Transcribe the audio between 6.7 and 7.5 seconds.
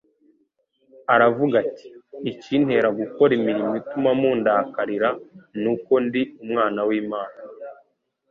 w'Imana,